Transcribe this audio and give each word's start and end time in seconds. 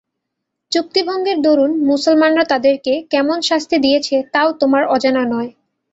চুক্তিভঙ্গের 0.71 1.37
দরুন 1.41 1.71
মুসলমানরা 1.89 2.43
তাদেরকে 2.43 2.93
কেমন 3.11 3.37
শাস্তি 3.41 3.77
দিয়েছে 3.85 4.15
তাও 4.33 4.49
তোমার 4.61 4.83
অজানা 4.87 5.23
নয়। 5.25 5.49